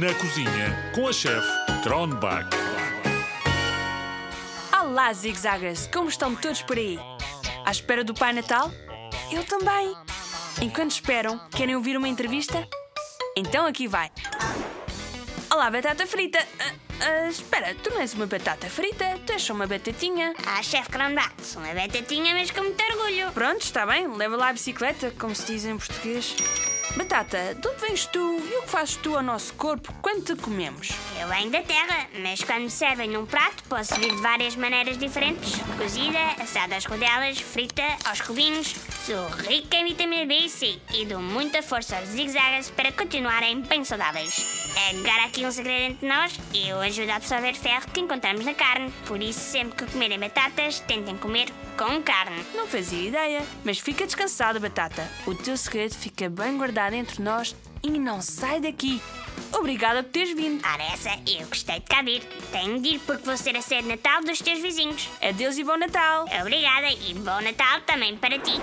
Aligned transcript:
Na 0.00 0.12
cozinha 0.14 0.92
com 0.94 1.06
a 1.06 1.12
chefe 1.12 1.46
Tronbach. 1.82 2.48
Olá, 4.80 5.12
zigzaggers! 5.12 5.86
Como 5.92 6.08
estão 6.08 6.34
todos 6.34 6.62
por 6.62 6.78
aí? 6.78 6.98
À 7.64 7.70
espera 7.70 8.02
do 8.02 8.14
Pai 8.14 8.32
Natal? 8.32 8.72
Eu 9.30 9.44
também! 9.44 9.94
Enquanto 10.60 10.92
esperam, 10.92 11.38
querem 11.50 11.76
ouvir 11.76 11.96
uma 11.96 12.08
entrevista? 12.08 12.66
Então 13.36 13.66
aqui 13.66 13.86
vai! 13.86 14.10
Olá, 15.52 15.70
batata 15.70 16.06
frita! 16.06 16.38
Ah, 16.58 16.72
ah, 17.00 17.28
espera, 17.28 17.74
tu 17.74 17.90
não 17.90 18.00
és 18.00 18.14
uma 18.14 18.26
batata 18.26 18.68
frita, 18.68 19.20
tu 19.26 19.32
és 19.32 19.42
só 19.42 19.52
uma 19.52 19.66
batatinha. 19.66 20.34
Ah, 20.46 20.62
chefe 20.62 20.88
Cronbach, 20.88 21.34
sou 21.42 21.62
uma 21.62 21.74
batatinha, 21.74 22.34
mas 22.34 22.50
com 22.50 22.62
muito 22.62 22.82
orgulho. 22.82 23.30
Pronto, 23.32 23.60
está 23.60 23.86
bem, 23.86 24.08
leva 24.08 24.36
lá 24.36 24.48
a 24.48 24.52
bicicleta, 24.54 25.12
como 25.18 25.34
se 25.34 25.46
diz 25.52 25.64
em 25.64 25.76
português. 25.76 26.34
Batata, 26.92 27.54
de 27.54 27.68
onde 27.68 27.80
vens 27.80 28.06
tu 28.06 28.38
e 28.38 28.58
o 28.58 28.62
que 28.62 28.68
fazes 28.68 28.96
tu 28.96 29.16
ao 29.16 29.22
nosso 29.22 29.52
corpo 29.54 29.92
quando 30.00 30.22
te 30.22 30.40
comemos? 30.40 30.90
Eu 31.20 31.26
venho 31.26 31.50
da 31.50 31.60
terra, 31.60 32.06
mas 32.22 32.44
quando 32.44 32.62
me 32.62 32.70
servem 32.70 33.10
num 33.10 33.26
prato, 33.26 33.64
posso 33.64 33.96
vir 33.96 34.14
de 34.14 34.22
várias 34.22 34.54
maneiras 34.54 34.96
diferentes. 34.96 35.54
Cozida, 35.76 36.20
assada 36.40 36.76
às 36.76 36.84
rodelas, 36.84 37.40
frita, 37.40 37.82
aos 38.04 38.20
cubinhos. 38.20 38.74
Sou 39.04 39.28
rica 39.46 39.76
em 39.76 39.84
vitamina 39.84 40.24
B 40.24 40.46
e 40.46 40.48
C 40.48 40.78
e 40.94 41.04
dou 41.04 41.20
muita 41.20 41.62
força 41.62 41.98
aos 41.98 42.08
zigzagas 42.08 42.70
para 42.70 42.90
continuarem 42.90 43.60
bem 43.60 43.84
saudáveis. 43.84 44.72
Agora 44.88 45.26
aqui 45.26 45.44
um 45.44 45.50
segredo 45.50 45.92
entre 45.92 46.08
nós, 46.08 46.32
eu 46.54 46.80
ajudo 46.80 47.10
a 47.10 47.16
absorver 47.16 47.52
ferro 47.52 47.84
que 47.92 48.00
encontramos 48.00 48.46
na 48.46 48.54
carne. 48.54 48.90
Por 49.06 49.20
isso, 49.20 49.40
sempre 49.40 49.76
que 49.76 49.92
comerem 49.92 50.18
batatas, 50.18 50.80
tentem 50.80 51.18
comer 51.18 51.52
com 51.76 52.02
carne. 52.02 52.42
Não 52.54 52.66
fazia 52.66 53.08
ideia, 53.08 53.42
mas 53.62 53.78
fica 53.78 54.06
descansada, 54.06 54.58
Batata. 54.58 55.06
O 55.26 55.34
teu 55.34 55.54
segredo 55.58 55.94
fica 55.94 56.30
bem 56.30 56.56
guardado 56.56 56.94
entre 56.94 57.22
nós 57.22 57.54
e 57.82 57.90
não 57.90 58.22
sai 58.22 58.58
daqui. 58.58 59.02
Obrigada 59.52 60.02
por 60.02 60.12
teres 60.12 60.34
vindo. 60.34 60.66
Ora 60.66 60.82
essa, 60.82 61.10
eu 61.26 61.46
gostei 61.46 61.78
de 61.78 61.84
cá 61.84 62.00
vir. 62.00 62.22
Tenho 62.50 62.80
de 62.80 62.94
ir 62.94 62.98
porque 63.00 63.26
vou 63.26 63.36
ser 63.36 63.54
a 63.54 63.60
ser 63.60 63.82
de 63.82 63.88
Natal 63.88 64.22
dos 64.22 64.38
teus 64.38 64.60
vizinhos. 64.60 65.10
Adeus 65.20 65.58
e 65.58 65.64
bom 65.64 65.76
Natal. 65.76 66.24
Obrigada 66.40 66.88
e 66.88 67.12
bom 67.12 67.42
Natal 67.42 67.82
também 67.82 68.16
para 68.16 68.38
ti. 68.38 68.54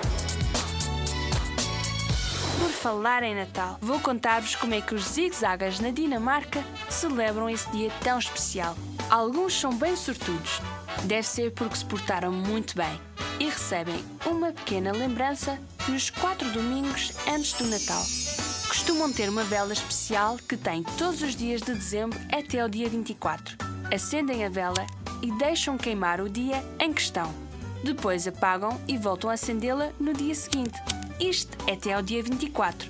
Por 2.61 2.69
falar 2.69 3.23
em 3.23 3.33
Natal, 3.33 3.79
vou 3.81 3.99
contar-vos 3.99 4.55
como 4.55 4.75
é 4.75 4.81
que 4.81 4.93
os 4.93 5.03
zigzagas 5.03 5.79
na 5.79 5.89
Dinamarca 5.89 6.63
celebram 6.87 7.49
esse 7.49 7.67
dia 7.71 7.89
tão 8.03 8.19
especial. 8.19 8.77
Alguns 9.09 9.59
são 9.59 9.73
bem 9.73 9.95
sortudos. 9.95 10.61
Deve 11.05 11.23
ser 11.23 11.51
porque 11.53 11.77
se 11.77 11.85
portaram 11.85 12.31
muito 12.31 12.75
bem 12.75 13.01
e 13.39 13.45
recebem 13.45 14.05
uma 14.27 14.51
pequena 14.51 14.91
lembrança 14.91 15.59
nos 15.87 16.11
quatro 16.11 16.47
domingos 16.51 17.11
antes 17.27 17.53
do 17.53 17.65
Natal. 17.65 18.03
Costumam 18.67 19.11
ter 19.11 19.27
uma 19.27 19.43
vela 19.43 19.73
especial 19.73 20.37
que 20.47 20.55
tem 20.55 20.83
todos 20.83 21.23
os 21.23 21.35
dias 21.35 21.61
de 21.61 21.73
dezembro 21.73 22.19
até 22.31 22.59
ao 22.59 22.69
dia 22.69 22.87
24. 22.87 23.57
Acendem 23.91 24.45
a 24.45 24.49
vela 24.49 24.85
e 25.23 25.31
deixam 25.39 25.79
queimar 25.79 26.21
o 26.21 26.29
dia 26.29 26.63
em 26.79 26.93
questão. 26.93 27.33
Depois 27.83 28.27
apagam 28.27 28.79
e 28.87 28.99
voltam 28.99 29.31
a 29.31 29.33
acendê-la 29.33 29.89
no 29.99 30.13
dia 30.13 30.35
seguinte. 30.35 30.79
Isto 31.21 31.55
até 31.71 31.93
ao 31.93 32.01
dia 32.01 32.23
24. 32.23 32.89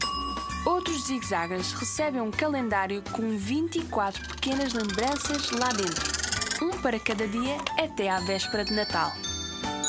Outros 0.66 1.08
zigzagas 1.08 1.74
recebem 1.74 2.22
um 2.22 2.32
calendário 2.32 3.04
com 3.12 3.38
24 3.38 4.26
pequenas 4.30 4.72
lembranças 4.72 5.52
lá 5.52 5.68
dentro. 5.68 6.66
Um 6.66 6.82
para 6.82 6.98
cada 6.98 7.28
dia 7.28 7.58
até 7.78 8.09
à 8.09 8.22
véspera 8.22 8.64
de 8.64 8.72
Natal. 8.72 9.12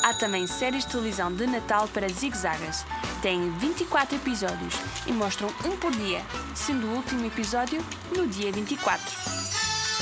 Há 0.03 0.13
também 0.15 0.45
séries 0.45 0.83
de 0.83 0.91
televisão 0.91 1.33
de 1.33 1.47
Natal 1.47 1.87
para 1.87 2.09
zigzagas. 2.09 2.85
Têm 3.21 3.49
24 3.59 4.17
episódios 4.17 4.75
e 5.07 5.13
mostram 5.13 5.47
um 5.65 5.77
por 5.77 5.91
dia, 5.91 6.21
sendo 6.53 6.87
o 6.87 6.95
último 6.97 7.25
episódio 7.25 7.81
no 8.13 8.27
dia 8.27 8.51
24. 8.51 9.09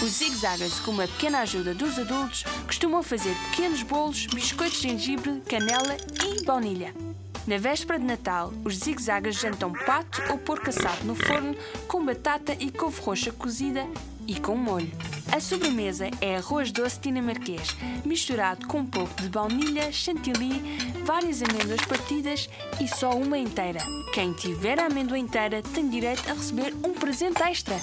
Os 0.02 0.10
zigzagas, 0.14 0.80
com 0.80 0.90
uma 0.90 1.08
pequena 1.08 1.42
ajuda 1.42 1.76
dos 1.76 2.00
adultos, 2.00 2.44
costumam 2.66 3.04
fazer 3.04 3.36
pequenos 3.52 3.84
bolos, 3.84 4.26
biscoitos 4.26 4.82
de 4.82 4.90
gengibre, 4.90 5.44
canela 5.48 5.96
e 6.26 6.44
baunilha. 6.44 7.11
Na 7.48 7.58
véspera 7.58 7.98
de 7.98 8.06
Natal, 8.06 8.54
os 8.64 8.78
zigzagas 8.78 9.36
jantam 9.36 9.74
pato 9.74 10.22
ou 10.30 10.38
porco 10.38 10.70
assado 10.70 11.04
no 11.04 11.16
forno 11.16 11.56
com 11.88 12.06
batata 12.06 12.56
e 12.60 12.70
couve 12.70 13.02
roxa 13.02 13.32
cozida 13.32 13.88
e 14.28 14.40
com 14.40 14.56
molho. 14.56 14.92
A 15.32 15.40
sobremesa 15.40 16.10
é 16.22 16.38
arroz 16.38 16.72
doce 16.72 17.00
dinamarquês, 17.00 17.76
misturado 18.06 18.68
com 18.68 18.80
um 18.80 18.86
pouco 18.86 19.20
de 19.20 19.28
baunilha, 19.28 19.92
chantilly, 19.92 20.62
várias 21.04 21.42
amêndoas 21.42 21.82
partidas 21.82 22.48
e 22.80 22.88
só 22.88 23.12
uma 23.12 23.40
inteira. 23.40 23.80
Quem 24.14 24.34
tiver 24.34 24.80
a 24.80 24.86
amêndoa 24.86 25.18
inteira 25.18 25.64
tem 25.74 25.90
direito 25.90 26.30
a 26.30 26.34
receber 26.34 26.76
um 26.84 26.94
presente 26.94 27.42
extra. 27.42 27.78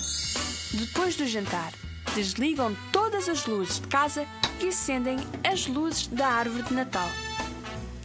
Depois 0.72 1.16
do 1.16 1.26
jantar, 1.26 1.72
desligam 2.14 2.76
todas 2.92 3.28
as 3.28 3.44
luzes 3.46 3.80
de 3.80 3.88
casa 3.88 4.24
e 4.60 4.68
acendem 4.68 5.16
as 5.42 5.66
luzes 5.66 6.06
da 6.06 6.28
árvore 6.28 6.62
de 6.62 6.74
Natal. 6.74 7.08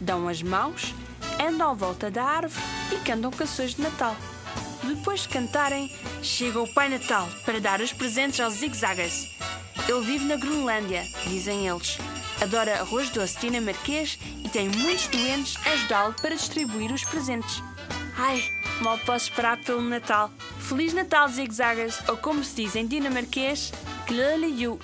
Dão 0.00 0.28
as 0.28 0.42
mãos, 0.42 0.94
andam 1.44 1.70
à 1.70 1.74
volta 1.74 2.10
da 2.10 2.24
árvore 2.24 2.62
e 2.92 2.96
cantam 2.96 3.30
canções 3.30 3.74
de 3.74 3.82
Natal. 3.82 4.16
Depois 4.82 5.20
de 5.20 5.28
cantarem, 5.28 5.90
chega 6.22 6.60
o 6.60 6.72
Pai 6.74 6.88
Natal 6.88 7.28
para 7.44 7.60
dar 7.60 7.80
os 7.80 7.92
presentes 7.92 8.40
aos 8.40 8.54
zigzagas. 8.54 9.28
Ele 9.88 10.00
vive 10.00 10.24
na 10.24 10.36
Groenlândia, 10.36 11.04
dizem 11.26 11.66
eles. 11.66 11.98
Adora 12.40 12.80
arroz 12.80 13.10
doce 13.10 13.38
dinamarquês 13.38 14.18
e 14.44 14.48
tem 14.48 14.68
muitos 14.68 15.06
doentes 15.08 15.56
a 15.66 15.70
ajudá-lo 15.70 16.14
para 16.14 16.34
distribuir 16.34 16.92
os 16.92 17.04
presentes. 17.04 17.62
Ai, 18.16 18.42
mal 18.80 18.98
posso 18.98 19.26
esperar 19.26 19.58
pelo 19.58 19.82
Natal. 19.82 20.30
Feliz 20.58 20.92
Natal, 20.92 21.28
zigzagas, 21.28 22.00
ou 22.08 22.16
como 22.16 22.42
se 22.42 22.56
diz 22.56 22.76
em 22.76 22.86
dinamarquês, 22.86 23.72
Glöle. 24.06 24.78